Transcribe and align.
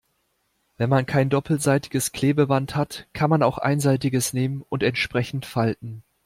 Wenn 0.77 0.89
man 0.89 1.05
kein 1.05 1.29
doppelseitiges 1.29 2.11
Klebeband 2.11 2.75
hat, 2.75 3.05
kann 3.13 3.29
man 3.29 3.43
auch 3.43 3.59
einseitiges 3.59 4.33
nehmen 4.33 4.65
und 4.67 4.81
entsprechend 4.81 5.45
falten. 5.45 6.01